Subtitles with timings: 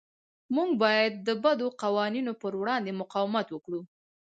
[0.55, 3.81] موږ باید د بدو قوانینو پر وړاندې مقاومت وکړو.